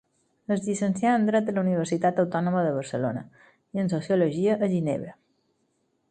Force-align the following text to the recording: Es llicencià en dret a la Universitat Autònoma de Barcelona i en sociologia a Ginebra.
Es 0.53 0.61
llicencià 0.67 1.09
en 1.17 1.25
dret 1.27 1.51
a 1.51 1.53
la 1.57 1.63
Universitat 1.65 2.21
Autònoma 2.23 2.63
de 2.67 2.71
Barcelona 2.77 3.23
i 3.79 3.83
en 3.83 3.91
sociologia 3.95 4.55
a 4.57 4.71
Ginebra. 4.73 5.13